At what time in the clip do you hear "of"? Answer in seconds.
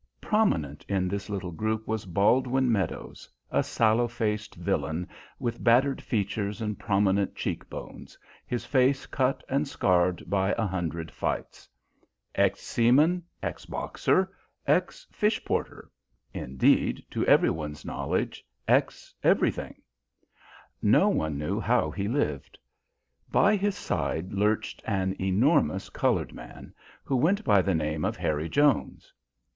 28.03-28.17